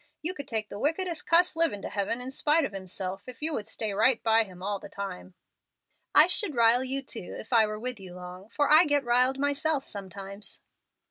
You 0.23 0.33
could 0.33 0.47
take 0.47 0.69
the 0.69 0.79
wickedest 0.79 1.27
cuss 1.27 1.55
livin' 1.55 1.83
to 1.83 1.89
heaven 1.89 2.21
in 2.21 2.31
spite 2.31 2.65
of 2.65 2.71
himself 2.71 3.25
if 3.27 3.43
you 3.43 3.53
would 3.53 3.67
stay 3.67 3.93
right 3.93 4.19
by 4.23 4.43
him 4.45 4.63
all 4.63 4.79
the 4.79 4.89
time." 4.89 5.35
"I 6.15 6.25
should 6.25 6.55
'rile' 6.55 6.83
you, 6.83 7.03
too, 7.03 7.35
if 7.37 7.53
I 7.53 7.67
were 7.67 7.77
with 7.77 7.99
you 7.99 8.15
long, 8.15 8.49
for 8.49 8.67
I 8.67 8.85
get 8.85 9.03
'riled' 9.05 9.37
myself 9.37 9.85
sometimes." 9.85 10.59